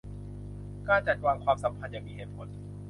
[0.87, 2.47] การจัดวางความสัมพันธ์อย่างมีเหตุผล